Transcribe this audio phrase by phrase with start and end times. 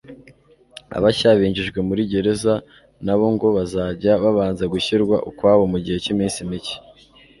[0.97, 2.53] Abashya binjijwe muri gereza
[3.05, 6.75] na bo ngo bazajya babanza gushyirwa ukwabo mu gihe cy'iminsi mike